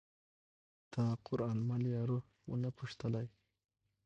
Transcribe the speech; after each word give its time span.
تا 0.91 1.03
قران 1.27 1.57
مل 1.69 1.83
یارو 1.95 2.19
ونه 2.49 2.69
پوښتلئ 2.77 3.27